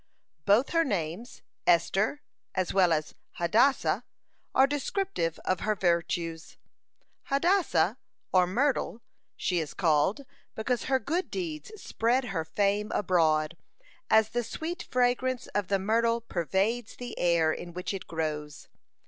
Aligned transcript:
(66) 0.45 0.45
Both 0.47 0.69
her 0.69 0.83
names, 0.83 1.41
Esther 1.67 2.23
as 2.55 2.73
well 2.73 2.91
as 2.91 3.13
Hadassah, 3.33 4.03
are 4.55 4.65
descriptive 4.65 5.37
of 5.45 5.59
her 5.59 5.75
virtues. 5.75 6.57
Hadassah, 7.25 7.99
or 8.33 8.47
Myrtle, 8.47 9.03
she 9.37 9.59
is 9.59 9.75
called, 9.75 10.25
because 10.55 10.85
her 10.85 10.97
good 10.97 11.29
deeds 11.29 11.71
spread 11.79 12.23
her 12.33 12.43
fame 12.43 12.91
abroad, 12.95 13.55
as 14.09 14.29
the 14.29 14.43
sweet 14.43 14.87
fragrance 14.89 15.45
of 15.53 15.67
the 15.67 15.77
myrtle 15.77 16.19
pervades 16.19 16.95
the 16.95 17.15
air 17.19 17.53
in 17.53 17.71
which 17.71 17.93
it 17.93 18.07
grows. 18.07 18.69